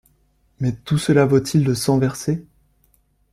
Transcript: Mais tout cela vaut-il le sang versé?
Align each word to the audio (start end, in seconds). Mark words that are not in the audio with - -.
Mais 0.59 0.71
tout 0.75 0.97
cela 0.97 1.27
vaut-il 1.27 1.63
le 1.63 1.75
sang 1.75 1.99
versé? 1.99 2.43